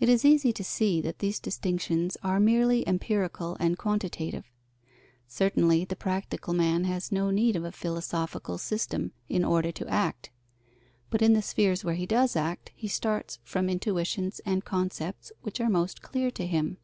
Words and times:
It 0.00 0.08
is 0.08 0.24
easy 0.24 0.50
to 0.54 0.64
see 0.64 1.02
that 1.02 1.18
these 1.18 1.38
distinctions 1.38 2.16
are 2.22 2.40
merely 2.40 2.88
empirical 2.88 3.54
and 3.60 3.76
quantitative. 3.76 4.46
Certainly, 5.28 5.84
the 5.84 5.94
practical 5.94 6.54
man 6.54 6.84
has 6.84 7.12
no 7.12 7.28
need 7.30 7.54
of 7.54 7.62
a 7.66 7.70
philosophical 7.70 8.56
system 8.56 9.12
in 9.28 9.44
order 9.44 9.70
to 9.70 9.86
act, 9.88 10.30
but 11.10 11.20
in 11.20 11.34
the 11.34 11.42
spheres 11.42 11.84
where 11.84 11.96
he 11.96 12.06
does 12.06 12.34
act, 12.34 12.70
he 12.74 12.88
starts 12.88 13.40
from 13.44 13.68
intuitions 13.68 14.40
and 14.46 14.64
concepts 14.64 15.30
which 15.42 15.60
are 15.60 15.68
most 15.68 16.00
clear 16.00 16.30
to 16.30 16.46
him. 16.46 16.78